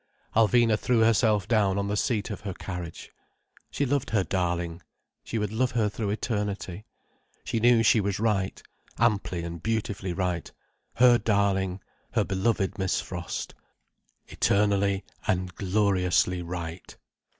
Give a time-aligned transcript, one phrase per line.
[0.35, 3.11] Alvina threw herself down on the seat of her carriage.
[3.69, 4.81] She loved her darling.
[5.23, 6.85] She would love her through eternity.
[7.43, 10.51] She knew she was right—amply and beautifully right,
[10.95, 11.81] her darling,
[12.13, 13.53] her beloved Miss Frost.
[14.27, 16.97] Eternally and gloriously right.